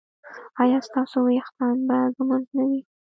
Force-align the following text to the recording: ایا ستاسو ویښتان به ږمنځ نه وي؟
ایا 0.61 0.79
ستاسو 0.87 1.17
ویښتان 1.27 1.75
به 1.87 1.97
ږمنځ 2.15 2.47
نه 2.57 2.63
وي؟ 2.69 2.81